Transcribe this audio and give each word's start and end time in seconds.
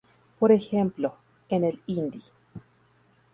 Por 0.39 0.51
ejemplo, 0.51 1.13
en 1.49 1.63
el 1.63 1.79
hindi, 1.85 2.21
माँऽऽऽ! 2.55 2.63